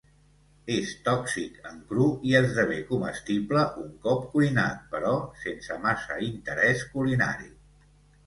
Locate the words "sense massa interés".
5.45-6.81